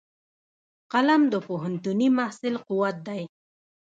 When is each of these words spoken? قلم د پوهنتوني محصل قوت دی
قلم 0.93 1.21
د 1.33 1.35
پوهنتوني 1.47 2.07
محصل 2.17 2.55
قوت 2.67 2.95
دی 3.07 3.21